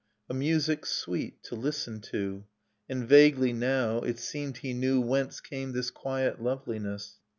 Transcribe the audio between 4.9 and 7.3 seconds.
Whence came this quiet loveliness.